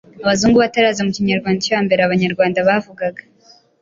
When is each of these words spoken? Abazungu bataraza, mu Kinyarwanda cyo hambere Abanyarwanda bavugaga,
Abazungu 0.25 0.57
bataraza, 0.63 1.05
mu 1.05 1.11
Kinyarwanda 1.15 1.63
cyo 1.63 1.71
hambere 1.79 2.01
Abanyarwanda 2.03 2.67
bavugaga, 2.67 3.21